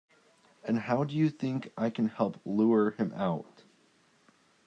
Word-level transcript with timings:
And 0.63 0.79
how 0.79 1.03
do 1.03 1.13
you 1.13 1.29
think 1.29 1.71
I 1.77 1.91
can 1.91 2.07
help 2.07 2.41
lure 2.43 2.89
him 2.89 3.13
out? 3.15 3.61